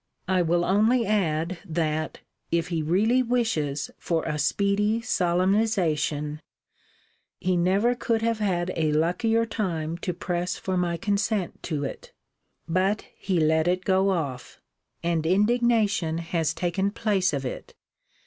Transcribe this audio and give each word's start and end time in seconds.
I 0.27 0.41
will 0.41 0.65
only 0.65 1.05
add, 1.05 1.59
that, 1.63 2.21
if 2.51 2.69
he 2.69 2.81
really 2.81 3.21
wishes 3.21 3.91
for 3.99 4.23
a 4.25 4.39
speedy 4.39 4.99
solemnization, 5.03 6.41
he 7.39 7.55
never 7.55 7.93
could 7.93 8.23
have 8.23 8.39
had 8.39 8.73
a 8.75 8.93
luckier 8.93 9.45
time 9.45 9.99
to 9.99 10.11
press 10.11 10.57
for 10.57 10.75
my 10.75 10.97
consent 10.97 11.61
to 11.69 11.83
it. 11.83 12.11
But 12.67 13.03
he 13.15 13.39
let 13.39 13.67
it 13.67 13.85
go 13.85 14.09
off; 14.09 14.59
and 15.03 15.23
indignation 15.23 16.17
has 16.17 16.55
taken 16.55 16.89
place 16.89 17.31
of 17.31 17.45
it. 17.45 17.75